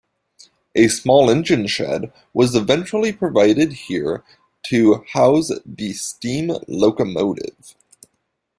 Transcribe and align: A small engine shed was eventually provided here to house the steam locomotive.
A 0.73 0.87
small 0.87 1.29
engine 1.29 1.67
shed 1.67 2.11
was 2.33 2.55
eventually 2.55 3.13
provided 3.13 3.71
here 3.73 4.23
to 4.65 5.05
house 5.13 5.51
the 5.63 5.93
steam 5.93 6.49
locomotive. 6.67 7.75